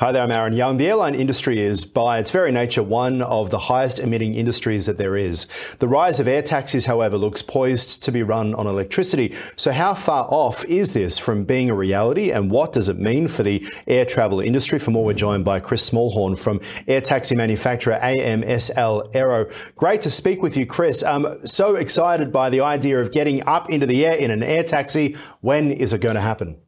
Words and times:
Hi 0.00 0.12
there, 0.12 0.22
I'm 0.22 0.30
Aaron 0.30 0.52
Young. 0.52 0.76
The 0.76 0.86
airline 0.86 1.16
industry 1.16 1.58
is, 1.58 1.84
by 1.84 2.20
its 2.20 2.30
very 2.30 2.52
nature, 2.52 2.84
one 2.84 3.20
of 3.20 3.50
the 3.50 3.58
highest 3.58 3.98
emitting 3.98 4.32
industries 4.34 4.86
that 4.86 4.96
there 4.96 5.16
is. 5.16 5.48
The 5.80 5.88
rise 5.88 6.20
of 6.20 6.28
air 6.28 6.40
taxis, 6.40 6.86
however, 6.86 7.18
looks 7.18 7.42
poised 7.42 8.04
to 8.04 8.12
be 8.12 8.22
run 8.22 8.54
on 8.54 8.68
electricity. 8.68 9.34
So, 9.56 9.72
how 9.72 9.94
far 9.94 10.28
off 10.30 10.64
is 10.66 10.92
this 10.92 11.18
from 11.18 11.42
being 11.42 11.68
a 11.68 11.74
reality, 11.74 12.30
and 12.30 12.48
what 12.48 12.72
does 12.72 12.88
it 12.88 13.00
mean 13.00 13.26
for 13.26 13.42
the 13.42 13.66
air 13.88 14.04
travel 14.04 14.38
industry? 14.38 14.78
For 14.78 14.92
more, 14.92 15.04
we're 15.04 15.14
joined 15.14 15.44
by 15.44 15.58
Chris 15.58 15.90
Smallhorn 15.90 16.38
from 16.38 16.60
air 16.86 17.00
taxi 17.00 17.34
manufacturer 17.34 17.98
AMSL 18.00 19.10
Aero. 19.16 19.50
Great 19.74 20.00
to 20.02 20.12
speak 20.12 20.42
with 20.42 20.56
you, 20.56 20.64
Chris. 20.64 21.02
I'm 21.02 21.44
so 21.44 21.74
excited 21.74 22.32
by 22.32 22.50
the 22.50 22.60
idea 22.60 23.00
of 23.00 23.10
getting 23.10 23.44
up 23.48 23.68
into 23.68 23.84
the 23.84 24.06
air 24.06 24.14
in 24.14 24.30
an 24.30 24.44
air 24.44 24.62
taxi. 24.62 25.16
When 25.40 25.72
is 25.72 25.92
it 25.92 26.00
going 26.00 26.14
to 26.14 26.20
happen? 26.20 26.60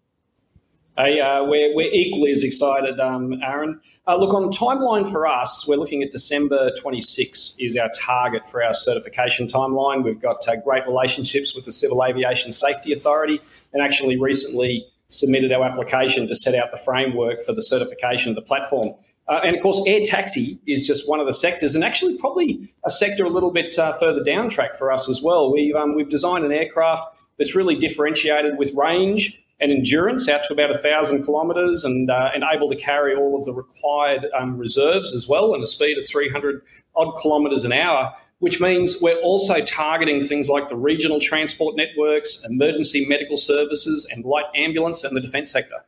Hey, 1.03 1.19
uh, 1.19 1.45
we're, 1.45 1.75
we're 1.75 1.91
equally 1.91 2.30
as 2.30 2.43
excited, 2.43 3.00
um, 3.00 3.40
Aaron. 3.43 3.81
Uh, 4.07 4.17
look, 4.17 4.35
on 4.35 4.50
timeline 4.50 5.11
for 5.11 5.26
us, 5.26 5.67
we're 5.67 5.76
looking 5.76 6.03
at 6.03 6.13
December 6.13 6.73
26 6.79 7.54
is 7.59 7.75
our 7.75 7.89
target 7.99 8.46
for 8.46 8.63
our 8.63 8.75
certification 8.75 9.46
timeline. 9.46 10.04
We've 10.04 10.21
got 10.21 10.46
uh, 10.46 10.57
great 10.57 10.86
relationships 10.86 11.54
with 11.54 11.64
the 11.64 11.73
Civil 11.73 12.04
Aviation 12.04 12.53
Safety 12.53 12.93
Authority 12.93 13.40
and 13.73 13.82
actually 13.82 14.21
recently 14.21 14.86
submitted 15.09 15.53
our 15.53 15.64
application 15.64 16.29
to 16.29 16.35
set 16.35 16.54
out 16.54 16.71
the 16.71 16.76
framework 16.76 17.40
for 17.40 17.54
the 17.54 17.62
certification 17.62 18.29
of 18.29 18.35
the 18.35 18.43
platform. 18.43 18.95
Uh, 19.26 19.40
and 19.43 19.57
of 19.57 19.62
course, 19.62 19.82
air 19.87 20.01
taxi 20.04 20.61
is 20.67 20.87
just 20.87 21.09
one 21.09 21.18
of 21.18 21.26
the 21.26 21.32
sectors, 21.32 21.75
and 21.75 21.82
actually 21.82 22.18
probably 22.18 22.71
a 22.85 22.90
sector 22.90 23.25
a 23.25 23.31
little 23.31 23.53
bit 23.53 23.79
uh, 23.79 23.95
further 23.95 24.23
down 24.23 24.51
track 24.51 24.75
for 24.75 24.93
us 24.93 25.09
as 25.09 25.23
well. 25.23 25.51
We've, 25.51 25.75
um, 25.75 25.95
we've 25.95 26.11
designed 26.11 26.45
an 26.45 26.53
aircraft 26.53 27.17
that's 27.39 27.54
really 27.54 27.76
differentiated 27.76 28.59
with 28.59 28.75
range 28.75 29.43
and 29.61 29.71
endurance 29.71 30.29
out 30.29 30.43
to 30.45 30.53
about 30.53 30.71
1,000 30.71 31.25
kilometres 31.25 31.85
and, 31.85 32.11
uh, 32.11 32.31
and 32.34 32.45
able 32.53 32.69
to 32.69 32.77
carry 32.77 33.14
all 33.14 33.39
of 33.39 33.45
the 33.45 33.53
required 33.53 34.27
um, 34.39 34.56
reserves 34.56 35.15
as 35.15 35.29
well 35.29 35.55
and 35.55 35.62
a 35.62 35.67
speed 35.67 35.98
of 35.98 36.07
300 36.07 36.62
odd 36.97 37.17
kilometres 37.21 37.65
an 37.65 37.73
hour, 37.73 38.12
which 38.39 38.61
means 38.61 39.01
we're 39.01 39.21
also 39.21 39.61
targeting 39.65 40.23
things 40.23 40.49
like 40.49 40.69
the 40.69 40.77
regional 40.77 41.21
transport 41.21 41.77
networks, 41.77 42.45
emergency 42.49 43.07
medical 43.07 43.37
services, 43.37 44.09
and 44.12 44.25
light 44.25 44.47
ambulance 44.55 45.05
and 45.05 45.15
the 45.17 45.21
defence 45.21 45.51
sector. 45.51 45.84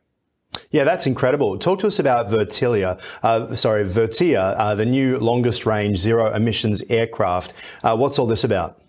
Yeah, 0.69 0.83
that's 0.83 1.07
incredible. 1.07 1.57
Talk 1.57 1.79
to 1.79 1.87
us 1.87 1.97
about 1.97 2.27
Vertilia, 2.27 3.01
uh, 3.23 3.55
sorry, 3.55 3.85
Vertiia, 3.85 4.55
uh, 4.57 4.75
the 4.75 4.85
new 4.85 5.17
longest 5.17 5.65
range 5.65 5.97
zero 5.97 6.31
emissions 6.31 6.83
aircraft. 6.89 7.53
Uh, 7.83 7.95
what's 7.97 8.19
all 8.19 8.27
this 8.27 8.43
about? 8.43 8.79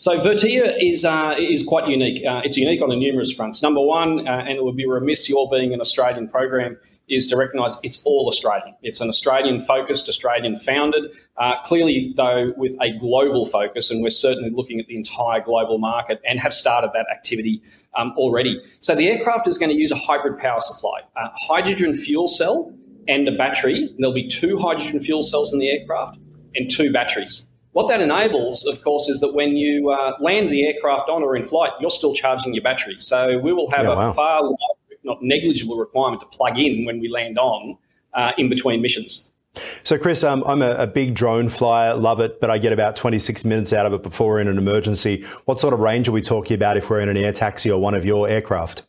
So 0.00 0.18
Vertiia 0.18 0.74
is 0.80 1.04
uh, 1.04 1.34
is 1.38 1.62
quite 1.62 1.86
unique. 1.86 2.24
Uh, 2.24 2.40
it's 2.42 2.56
unique 2.56 2.80
on 2.80 2.90
a 2.90 2.96
numerous 2.96 3.30
fronts. 3.30 3.62
Number 3.62 3.82
one, 3.82 4.26
uh, 4.26 4.30
and 4.30 4.56
it 4.56 4.64
would 4.64 4.74
be 4.74 4.86
remiss 4.86 5.28
your 5.28 5.46
being 5.50 5.74
an 5.74 5.80
Australian 5.82 6.26
program, 6.26 6.78
is 7.10 7.26
to 7.26 7.36
recognise 7.36 7.76
it's 7.82 8.02
all 8.06 8.26
Australian. 8.26 8.74
It's 8.80 9.02
an 9.02 9.10
Australian 9.10 9.60
focused, 9.60 10.08
Australian 10.08 10.56
founded. 10.56 11.14
Uh, 11.36 11.60
clearly, 11.64 12.14
though, 12.16 12.54
with 12.56 12.78
a 12.80 12.96
global 12.96 13.44
focus, 13.44 13.90
and 13.90 14.02
we're 14.02 14.08
certainly 14.08 14.48
looking 14.48 14.80
at 14.80 14.86
the 14.86 14.96
entire 14.96 15.42
global 15.42 15.76
market 15.76 16.18
and 16.26 16.40
have 16.40 16.54
started 16.54 16.92
that 16.94 17.04
activity 17.14 17.62
um, 17.94 18.14
already. 18.16 18.58
So 18.80 18.94
the 18.94 19.06
aircraft 19.06 19.48
is 19.48 19.58
going 19.58 19.68
to 19.70 19.76
use 19.76 19.90
a 19.90 19.96
hybrid 19.96 20.38
power 20.38 20.60
supply, 20.60 21.00
a 21.18 21.28
hydrogen 21.46 21.92
fuel 21.92 22.26
cell 22.26 22.74
and 23.06 23.28
a 23.28 23.32
battery. 23.32 23.82
And 23.82 23.98
there'll 23.98 24.14
be 24.14 24.28
two 24.28 24.56
hydrogen 24.56 25.00
fuel 25.00 25.20
cells 25.20 25.52
in 25.52 25.58
the 25.58 25.68
aircraft 25.68 26.18
and 26.54 26.70
two 26.70 26.90
batteries. 26.90 27.46
What 27.72 27.88
that 27.88 28.00
enables, 28.00 28.66
of 28.66 28.82
course, 28.82 29.08
is 29.08 29.20
that 29.20 29.32
when 29.32 29.56
you 29.56 29.90
uh, 29.90 30.16
land 30.20 30.50
the 30.50 30.66
aircraft 30.66 31.08
on 31.08 31.22
or 31.22 31.36
in 31.36 31.44
flight, 31.44 31.70
you're 31.80 31.90
still 31.90 32.14
charging 32.14 32.52
your 32.52 32.64
battery. 32.64 32.96
So 32.98 33.38
we 33.38 33.52
will 33.52 33.70
have 33.70 33.84
yeah, 33.84 33.92
a 33.92 33.96
wow. 33.96 34.12
far 34.12 34.42
not 35.04 35.22
negligible 35.22 35.78
requirement 35.78 36.20
to 36.20 36.26
plug 36.26 36.58
in 36.58 36.84
when 36.84 37.00
we 37.00 37.08
land 37.08 37.38
on 37.38 37.76
uh, 38.14 38.32
in 38.38 38.48
between 38.48 38.82
missions. 38.82 39.32
So, 39.82 39.98
Chris, 39.98 40.22
um, 40.22 40.44
I'm 40.46 40.62
a, 40.62 40.70
a, 40.72 40.86
big 40.86 41.14
drone 41.14 41.48
flyer, 41.48 41.94
love 41.96 42.20
it, 42.20 42.40
but 42.40 42.50
I 42.50 42.58
get 42.58 42.72
about 42.72 42.94
26 42.94 43.44
minutes 43.44 43.72
out 43.72 43.84
of 43.84 43.92
it 43.92 44.02
before 44.02 44.28
we're 44.28 44.40
in 44.40 44.46
an 44.46 44.58
emergency. 44.58 45.24
What 45.46 45.58
sort 45.58 45.74
of 45.74 45.80
range 45.80 46.08
are 46.08 46.12
we 46.12 46.22
talking 46.22 46.54
about 46.54 46.76
if 46.76 46.88
we're 46.88 47.00
in 47.00 47.08
an 47.08 47.16
air 47.16 47.32
taxi 47.32 47.70
or 47.70 47.80
one 47.80 47.94
of 47.94 48.04
your 48.04 48.28
aircraft? 48.28 48.86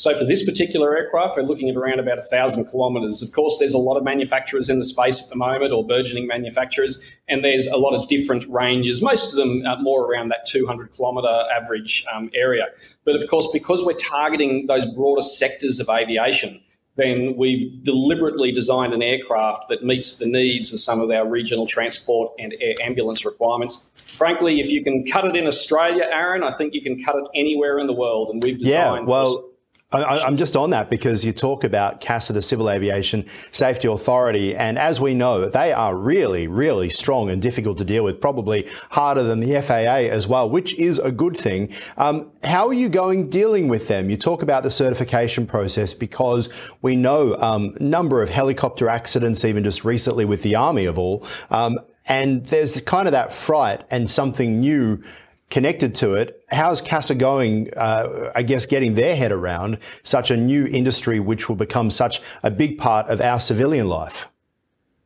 So 0.00 0.14
for 0.14 0.24
this 0.24 0.42
particular 0.42 0.96
aircraft, 0.96 1.36
we're 1.36 1.42
looking 1.42 1.68
at 1.68 1.76
around 1.76 2.00
about 2.00 2.16
1,000 2.16 2.70
kilometres. 2.70 3.20
Of 3.20 3.32
course, 3.32 3.58
there's 3.58 3.74
a 3.74 3.78
lot 3.78 3.98
of 3.98 4.02
manufacturers 4.02 4.70
in 4.70 4.78
the 4.78 4.84
space 4.84 5.22
at 5.22 5.28
the 5.28 5.36
moment, 5.36 5.74
or 5.74 5.86
burgeoning 5.86 6.26
manufacturers, 6.26 7.04
and 7.28 7.44
there's 7.44 7.66
a 7.66 7.76
lot 7.76 7.94
of 7.94 8.08
different 8.08 8.46
ranges, 8.48 9.02
most 9.02 9.30
of 9.30 9.36
them 9.36 9.62
are 9.66 9.78
more 9.82 10.10
around 10.10 10.30
that 10.30 10.46
200 10.46 10.92
kilometre 10.92 11.44
average 11.54 12.06
um, 12.14 12.30
area. 12.34 12.68
But 13.04 13.14
of 13.14 13.28
course, 13.28 13.46
because 13.52 13.84
we're 13.84 13.92
targeting 13.92 14.68
those 14.68 14.86
broader 14.86 15.20
sectors 15.20 15.78
of 15.80 15.90
aviation, 15.90 16.62
then 16.96 17.34
we've 17.36 17.84
deliberately 17.84 18.52
designed 18.52 18.94
an 18.94 19.02
aircraft 19.02 19.68
that 19.68 19.84
meets 19.84 20.14
the 20.14 20.26
needs 20.26 20.72
of 20.72 20.80
some 20.80 21.02
of 21.02 21.10
our 21.10 21.28
regional 21.28 21.66
transport 21.66 22.32
and 22.38 22.54
air 22.62 22.74
ambulance 22.82 23.26
requirements. 23.26 23.90
Frankly, 23.96 24.60
if 24.60 24.70
you 24.70 24.82
can 24.82 25.04
cut 25.04 25.26
it 25.26 25.36
in 25.36 25.46
Australia, 25.46 26.04
Aaron, 26.10 26.42
I 26.42 26.52
think 26.52 26.72
you 26.72 26.80
can 26.80 27.02
cut 27.04 27.16
it 27.16 27.28
anywhere 27.34 27.78
in 27.78 27.86
the 27.86 27.92
world. 27.92 28.30
And 28.30 28.42
we've 28.42 28.58
designed 28.58 29.06
yeah, 29.06 29.12
well, 29.12 29.49
I, 29.92 30.24
am 30.24 30.36
just 30.36 30.56
on 30.56 30.70
that 30.70 30.88
because 30.88 31.24
you 31.24 31.32
talk 31.32 31.64
about 31.64 32.00
CASA, 32.00 32.32
the 32.32 32.42
Civil 32.42 32.70
Aviation 32.70 33.26
Safety 33.50 33.88
Authority, 33.88 34.54
and 34.54 34.78
as 34.78 35.00
we 35.00 35.14
know, 35.14 35.48
they 35.48 35.72
are 35.72 35.96
really, 35.96 36.46
really 36.46 36.88
strong 36.88 37.28
and 37.28 37.42
difficult 37.42 37.78
to 37.78 37.84
deal 37.84 38.04
with, 38.04 38.20
probably 38.20 38.68
harder 38.90 39.24
than 39.24 39.40
the 39.40 39.60
FAA 39.60 40.12
as 40.12 40.28
well, 40.28 40.48
which 40.48 40.76
is 40.76 41.00
a 41.00 41.10
good 41.10 41.36
thing. 41.36 41.72
Um, 41.96 42.30
how 42.44 42.68
are 42.68 42.72
you 42.72 42.88
going 42.88 43.30
dealing 43.30 43.66
with 43.66 43.88
them? 43.88 44.10
You 44.10 44.16
talk 44.16 44.42
about 44.42 44.62
the 44.62 44.70
certification 44.70 45.44
process 45.44 45.92
because 45.92 46.70
we 46.82 46.94
know 46.94 47.34
a 47.34 47.42
um, 47.42 47.76
number 47.80 48.22
of 48.22 48.28
helicopter 48.28 48.88
accidents, 48.88 49.44
even 49.44 49.64
just 49.64 49.84
recently 49.84 50.24
with 50.24 50.42
the 50.42 50.54
Army 50.54 50.84
of 50.84 51.00
all, 51.00 51.26
um, 51.50 51.80
and 52.06 52.46
there's 52.46 52.80
kind 52.82 53.08
of 53.08 53.12
that 53.12 53.32
fright 53.32 53.82
and 53.90 54.08
something 54.08 54.60
new 54.60 55.02
connected 55.50 55.94
to 55.96 56.14
it. 56.14 56.42
How's 56.48 56.80
CASA 56.80 57.16
going, 57.16 57.70
uh, 57.76 58.32
I 58.34 58.42
guess, 58.42 58.64
getting 58.66 58.94
their 58.94 59.16
head 59.16 59.32
around 59.32 59.78
such 60.02 60.30
a 60.30 60.36
new 60.36 60.66
industry 60.66 61.20
which 61.20 61.48
will 61.48 61.56
become 61.56 61.90
such 61.90 62.22
a 62.42 62.50
big 62.50 62.78
part 62.78 63.08
of 63.08 63.20
our 63.20 63.40
civilian 63.40 63.88
life? 63.88 64.29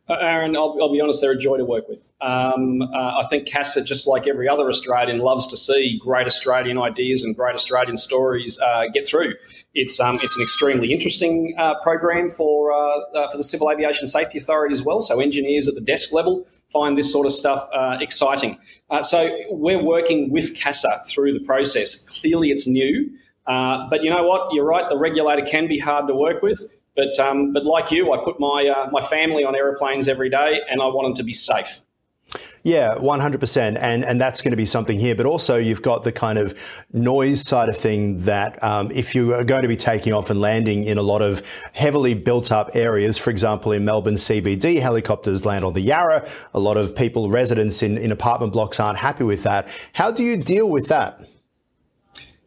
Uh, 0.06 0.16
Aaron, 0.20 0.54
I'll, 0.54 0.76
I'll, 0.82 0.92
be 0.92 1.00
honest, 1.00 1.22
they're 1.22 1.32
a 1.32 1.38
joy 1.38 1.56
to 1.56 1.64
work 1.64 1.88
with. 1.88 2.12
Um, 2.20 2.82
uh, 2.82 3.20
I 3.22 3.26
think 3.30 3.46
CASA, 3.46 3.84
just 3.84 4.06
like 4.06 4.26
every 4.26 4.46
other 4.46 4.68
Australian, 4.68 5.18
loves 5.18 5.46
to 5.46 5.56
see 5.56 5.98
great 5.98 6.26
Australian 6.26 6.76
ideas 6.76 7.24
and 7.24 7.34
great 7.34 7.54
Australian 7.54 7.96
stories 7.96 8.60
uh, 8.60 8.84
get 8.92 9.06
through. 9.06 9.32
It's 9.72 9.98
um, 10.00 10.16
it's 10.16 10.36
an 10.36 10.42
extremely 10.42 10.92
interesting 10.92 11.54
uh, 11.58 11.80
program 11.80 12.28
for 12.28 12.70
uh, 12.70 12.76
uh, 13.14 13.30
for 13.30 13.38
the 13.38 13.42
Civil 13.42 13.70
Aviation 13.70 14.06
Safety 14.06 14.36
Authority 14.36 14.74
as 14.74 14.82
well. 14.82 15.00
So 15.00 15.20
engineers 15.20 15.68
at 15.68 15.74
the 15.74 15.80
desk 15.80 16.12
level 16.12 16.46
find 16.70 16.98
this 16.98 17.10
sort 17.10 17.24
of 17.26 17.32
stuff 17.32 17.66
exciting. 18.00 18.58
so 19.02 19.34
we're 19.50 19.82
working 19.82 20.30
with 20.30 20.54
CASA 20.54 21.00
through 21.08 21.32
the 21.32 21.44
process. 21.44 22.20
Clearly, 22.20 22.50
it's 22.50 22.66
new, 22.66 23.10
but 23.46 24.02
you 24.02 24.10
know 24.10 24.24
what? 24.24 24.52
You're 24.52 24.66
right. 24.66 24.86
The 24.90 24.98
regulator 24.98 25.46
can 25.46 25.66
be 25.66 25.78
hard 25.78 26.08
to 26.08 26.14
work 26.14 26.42
with. 26.42 26.60
But 26.96 27.18
um, 27.18 27.52
but 27.52 27.64
like 27.64 27.90
you, 27.90 28.12
I 28.12 28.22
put 28.22 28.38
my 28.38 28.72
uh, 28.74 28.90
my 28.90 29.00
family 29.00 29.44
on 29.44 29.56
aeroplanes 29.56 30.06
every 30.08 30.30
day, 30.30 30.60
and 30.68 30.80
I 30.80 30.86
want 30.86 31.06
them 31.06 31.14
to 31.14 31.24
be 31.24 31.32
safe. 31.32 31.80
Yeah, 32.62 32.94
100%. 32.94 33.78
And, 33.80 34.04
and 34.04 34.18
that's 34.18 34.40
going 34.40 34.52
to 34.52 34.56
be 34.56 34.64
something 34.64 34.98
here. 34.98 35.14
But 35.14 35.26
also, 35.26 35.56
you've 35.56 35.82
got 35.82 36.02
the 36.02 36.12
kind 36.12 36.38
of 36.38 36.58
noise 36.92 37.46
side 37.46 37.68
of 37.68 37.76
thing 37.76 38.20
that 38.20 38.60
um, 38.62 38.90
if 38.90 39.14
you 39.14 39.34
are 39.34 39.44
going 39.44 39.62
to 39.62 39.68
be 39.68 39.76
taking 39.76 40.14
off 40.14 40.30
and 40.30 40.40
landing 40.40 40.84
in 40.84 40.96
a 40.96 41.02
lot 41.02 41.20
of 41.20 41.42
heavily 41.74 42.14
built 42.14 42.50
up 42.50 42.70
areas, 42.74 43.18
for 43.18 43.28
example, 43.28 43.72
in 43.72 43.84
Melbourne 43.84 44.14
CBD, 44.14 44.80
helicopters 44.80 45.44
land 45.44 45.64
on 45.64 45.74
the 45.74 45.82
Yarra. 45.82 46.26
A 46.54 46.60
lot 46.60 46.78
of 46.78 46.96
people, 46.96 47.28
residents 47.28 47.82
in, 47.82 47.98
in 47.98 48.10
apartment 48.10 48.54
blocks 48.54 48.80
aren't 48.80 48.98
happy 48.98 49.24
with 49.24 49.42
that. 49.42 49.68
How 49.92 50.10
do 50.10 50.22
you 50.22 50.38
deal 50.38 50.68
with 50.68 50.88
that? 50.88 51.20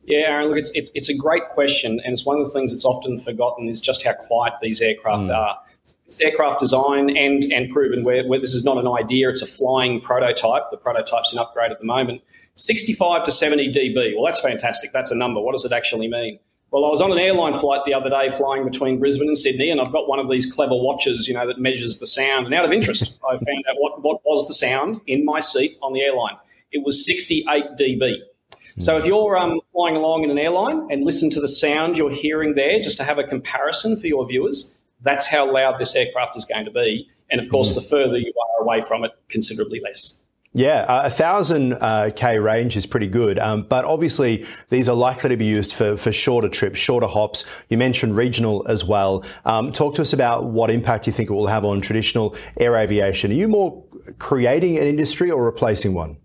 Yeah, 0.08 0.30
Aaron, 0.30 0.48
look, 0.48 0.58
it's, 0.58 0.72
it's, 0.74 0.90
it's, 0.96 1.10
a 1.10 1.16
great 1.16 1.50
question, 1.50 2.00
and 2.06 2.14
it's 2.14 2.26
one 2.26 2.40
of 2.40 2.46
the 2.46 2.52
things 2.52 2.72
that's 2.72 2.86
often 2.86 3.18
forgotten 3.18 3.68
is 3.68 3.82
just 3.82 4.06
how 4.06 4.14
quiet 4.14 4.54
these 4.62 4.80
aircraft 4.82 5.24
mm. 5.24 5.36
are. 5.36 5.58
It's 6.06 6.22
aircraft 6.22 6.62
design 6.62 7.16
and, 7.18 7.44
and 7.52 7.70
proven, 7.70 8.06
where, 8.06 8.26
where 8.26 8.40
this 8.40 8.54
is 8.54 8.64
not 8.64 8.78
an 8.78 8.88
idea, 8.88 9.30
it's 9.30 9.42
a 9.42 9.46
flying 9.46 10.00
prototype. 10.00 10.72
The 10.72 10.78
prototype's 10.78 11.34
in 11.34 11.40
upgrade 11.40 11.74
at 11.74 11.80
the 11.80 11.86
moment. 11.86 12.22
65 12.56 13.26
to 13.26 13.32
70 13.34 13.74
dB. 13.74 14.16
Well, 14.16 14.24
that's 14.24 14.40
fantastic. 14.40 14.94
That's 14.94 15.12
a 15.12 15.16
number. 15.16 15.42
What 15.42 15.52
does 15.52 15.66
it 15.66 15.74
actually 15.74 16.08
mean? 16.08 16.40
Well, 16.72 16.86
I 16.86 16.90
was 16.90 17.02
on 17.02 17.12
an 17.12 17.18
airline 17.18 17.54
flight 17.54 17.82
the 17.86 17.94
other 17.94 18.10
day 18.10 18.30
flying 18.30 18.64
between 18.64 19.00
Brisbane 19.00 19.28
and 19.28 19.38
Sydney, 19.38 19.70
and 19.70 19.82
I've 19.82 19.92
got 19.92 20.08
one 20.08 20.20
of 20.20 20.30
these 20.30 20.50
clever 20.50 20.76
watches, 20.76 21.28
you 21.28 21.34
know, 21.34 21.46
that 21.46 21.60
measures 21.60 22.00
the 22.00 22.08
sound. 22.08 22.46
And 22.46 22.56
out 22.56 22.64
of 22.64 22.72
interest, 22.72 23.20
I 23.30 23.34
found 23.36 23.66
out 23.70 23.76
what, 23.78 24.02
what 24.02 24.22
was 24.24 24.48
the 24.48 24.54
sound 24.54 25.02
in 25.06 25.26
my 25.26 25.42
seat 25.42 25.78
on 25.82 25.92
the 25.92 26.02
airline. 26.02 26.38
It 26.72 26.86
was 26.86 27.06
68 27.06 27.78
dB. 27.78 28.16
So 28.80 28.96
if 28.96 29.06
you're 29.06 29.36
um, 29.38 29.60
flying 29.74 29.96
along 29.96 30.24
in 30.24 30.30
an 30.30 30.38
airline 30.38 30.88
and 30.92 31.04
listen 31.04 31.32
to 31.32 31.42
the 31.42 31.48
sound 31.48 31.98
you're 31.98 32.12
hearing 32.12 32.54
there, 32.54 32.80
just 32.80 32.98
to 32.98 33.04
have 33.04 33.18
a 33.18 33.24
comparison 33.24 33.98
for 33.98 34.06
your 34.06 34.28
viewers, 34.28 34.80
that's 35.02 35.26
how 35.26 35.52
loud 35.52 35.80
this 35.80 35.96
aircraft 35.96 36.38
is 36.38 36.46
going 36.46 36.66
to 36.66 36.72
be. 36.72 37.10
And 37.32 37.42
of 37.42 37.50
course, 37.50 37.72
mm. 37.72 37.76
the 37.76 37.82
further 37.82 38.18
you 38.18 38.32
are 38.40 38.64
away 38.64 38.82
from 38.82 39.04
it, 39.04 39.12
considerably 39.30 39.82
less. 39.84 40.24
Yeah, 40.54 40.86
uh, 40.88 41.02
a 41.06 41.10
thousand 41.10 41.74
uh, 41.74 42.12
k 42.16 42.40
range 42.40 42.78
is 42.78 42.86
pretty 42.86 43.08
good, 43.08 43.38
um, 43.38 43.64
but 43.64 43.84
obviously 43.84 44.46
these 44.70 44.88
are 44.90 44.96
likely 44.96 45.30
to 45.30 45.38
be 45.38 45.46
used 45.46 45.74
for, 45.74 45.98
for 45.98 46.12
shorter 46.12 46.50
trips, 46.50 46.80
shorter 46.80 47.08
hops. 47.08 47.46
You 47.70 47.78
mentioned 47.78 48.16
regional 48.16 48.66
as 48.68 48.86
well. 48.86 49.24
Um, 49.46 49.72
talk 49.72 49.96
to 49.96 50.02
us 50.02 50.14
about 50.14 50.46
what 50.46 50.70
impact 50.70 51.06
you 51.06 51.14
think 51.14 51.30
it 51.30 51.34
will 51.34 51.48
have 51.48 51.66
on 51.66 51.82
traditional 51.82 52.36
air 52.60 52.76
aviation. 52.76 53.32
Are 53.32 53.36
you 53.36 53.48
more 53.48 53.84
creating 54.20 54.78
an 54.78 54.88
industry 54.88 55.30
or 55.30 55.44
replacing 55.44 55.94
one? 55.94 56.18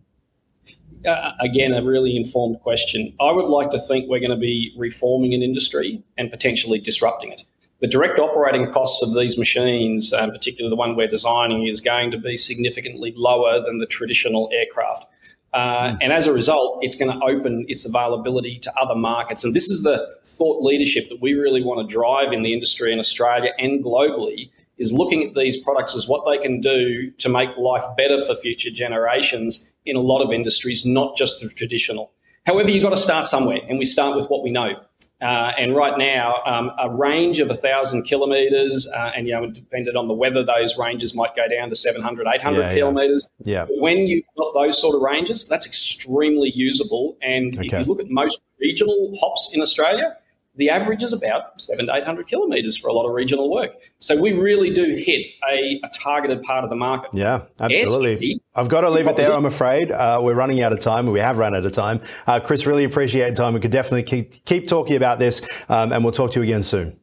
Uh, 1.06 1.32
again, 1.40 1.72
a 1.72 1.82
really 1.82 2.16
informed 2.16 2.60
question. 2.60 3.12
I 3.20 3.32
would 3.32 3.46
like 3.46 3.70
to 3.72 3.78
think 3.78 4.08
we're 4.08 4.20
going 4.20 4.30
to 4.30 4.36
be 4.36 4.72
reforming 4.76 5.34
an 5.34 5.42
industry 5.42 6.02
and 6.16 6.30
potentially 6.30 6.78
disrupting 6.78 7.32
it 7.32 7.44
the 7.82 7.88
direct 7.88 8.20
operating 8.20 8.70
costs 8.70 9.02
of 9.02 9.12
these 9.12 9.36
machines, 9.36 10.12
um, 10.12 10.30
particularly 10.30 10.70
the 10.70 10.76
one 10.76 10.94
we're 10.94 11.08
designing, 11.08 11.66
is 11.66 11.80
going 11.80 12.12
to 12.12 12.16
be 12.16 12.36
significantly 12.36 13.12
lower 13.16 13.60
than 13.60 13.78
the 13.78 13.86
traditional 13.86 14.48
aircraft. 14.52 15.04
Uh, 15.52 15.90
hmm. 15.90 15.96
and 16.00 16.12
as 16.12 16.26
a 16.26 16.32
result, 16.32 16.78
it's 16.80 16.96
going 16.96 17.10
to 17.10 17.26
open 17.26 17.66
its 17.68 17.84
availability 17.84 18.58
to 18.60 18.72
other 18.78 18.94
markets. 18.94 19.44
And 19.44 19.52
this 19.52 19.68
is 19.68 19.82
the 19.82 20.08
thought 20.24 20.62
leadership 20.62 21.08
that 21.10 21.20
we 21.20 21.34
really 21.34 21.62
want 21.62 21.86
to 21.86 21.92
drive 21.92 22.32
in 22.32 22.42
the 22.42 22.54
industry 22.54 22.92
in 22.92 23.00
Australia 23.00 23.50
and 23.58 23.84
globally 23.84 24.50
is 24.82 24.92
looking 24.92 25.22
at 25.22 25.34
these 25.34 25.56
products 25.56 25.94
as 25.94 26.08
what 26.08 26.24
they 26.26 26.36
can 26.36 26.60
do 26.60 27.10
to 27.12 27.28
make 27.28 27.56
life 27.56 27.84
better 27.96 28.20
for 28.20 28.34
future 28.34 28.70
generations 28.70 29.72
in 29.86 29.96
a 29.96 30.00
lot 30.00 30.22
of 30.22 30.32
industries, 30.32 30.84
not 30.84 31.16
just 31.16 31.40
the 31.40 31.48
traditional. 31.48 32.10
However, 32.44 32.70
you've 32.70 32.82
got 32.82 32.90
to 32.90 32.96
start 32.96 33.28
somewhere, 33.28 33.60
and 33.68 33.78
we 33.78 33.84
start 33.84 34.16
with 34.16 34.28
what 34.28 34.42
we 34.42 34.50
know. 34.50 34.74
Uh, 35.20 35.52
and 35.56 35.76
right 35.76 35.96
now, 35.98 36.34
um, 36.46 36.72
a 36.80 36.90
range 36.90 37.38
of 37.38 37.46
1,000 37.46 38.02
kilometres, 38.02 38.88
uh, 38.92 39.12
and 39.14 39.28
you 39.28 39.32
know, 39.32 39.48
depending 39.48 39.94
on 39.94 40.08
the 40.08 40.14
weather, 40.14 40.44
those 40.44 40.76
ranges 40.76 41.14
might 41.14 41.36
go 41.36 41.46
down 41.48 41.68
to 41.68 41.76
700, 41.76 42.26
800 42.26 42.58
yeah, 42.58 42.74
kilometres. 42.74 43.28
Yeah. 43.44 43.66
yeah. 43.70 43.80
When 43.80 43.98
you've 44.08 44.24
got 44.36 44.52
those 44.54 44.80
sort 44.80 44.96
of 44.96 45.02
ranges, 45.02 45.46
that's 45.46 45.64
extremely 45.64 46.50
usable. 46.52 47.16
And 47.22 47.56
okay. 47.56 47.66
if 47.66 47.72
you 47.72 47.84
look 47.84 48.00
at 48.00 48.10
most 48.10 48.42
regional 48.58 49.12
hops 49.20 49.52
in 49.54 49.62
Australia, 49.62 50.16
the 50.56 50.68
average 50.68 51.02
is 51.02 51.12
about 51.12 51.60
seven 51.60 51.86
to 51.86 51.94
800 51.94 52.26
kilometres 52.26 52.76
for 52.76 52.88
a 52.88 52.92
lot 52.92 53.06
of 53.06 53.12
regional 53.12 53.50
work. 53.50 53.70
So 54.00 54.20
we 54.20 54.32
really 54.32 54.70
do 54.70 54.84
hit 54.84 55.26
a, 55.50 55.80
a 55.82 55.88
targeted 55.88 56.42
part 56.42 56.64
of 56.64 56.70
the 56.70 56.76
market. 56.76 57.10
Yeah, 57.14 57.44
absolutely. 57.60 58.40
I've 58.54 58.68
got 58.68 58.82
to 58.82 58.90
leave 58.90 59.08
it 59.08 59.16
there, 59.16 59.32
I'm 59.32 59.46
afraid. 59.46 59.90
Uh, 59.90 60.20
we're 60.22 60.34
running 60.34 60.62
out 60.62 60.72
of 60.72 60.80
time. 60.80 61.06
We 61.06 61.20
have 61.20 61.38
run 61.38 61.54
out 61.54 61.64
of 61.64 61.72
time. 61.72 62.00
Uh, 62.26 62.38
Chris, 62.40 62.66
really 62.66 62.84
appreciate 62.84 63.26
your 63.26 63.34
time. 63.34 63.54
We 63.54 63.60
could 63.60 63.70
definitely 63.70 64.02
keep, 64.02 64.44
keep 64.44 64.68
talking 64.68 64.96
about 64.96 65.18
this, 65.18 65.42
um, 65.70 65.92
and 65.92 66.04
we'll 66.04 66.12
talk 66.12 66.32
to 66.32 66.40
you 66.40 66.44
again 66.44 66.62
soon. 66.62 66.98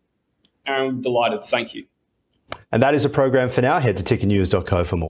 I'm 0.67 1.01
delighted. 1.01 1.43
Thank 1.43 1.73
you. 1.73 1.85
And 2.71 2.83
that 2.83 2.93
is 2.93 3.05
a 3.05 3.09
program 3.09 3.49
for 3.49 3.61
now. 3.61 3.79
Head 3.79 3.97
to 3.97 4.03
tickernews.co 4.03 4.83
for 4.83 4.97
more. 4.97 5.09